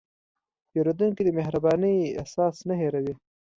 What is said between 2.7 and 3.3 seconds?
هېروي.